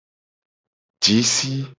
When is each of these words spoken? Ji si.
Ji 1.03 1.17
si. 1.33 1.51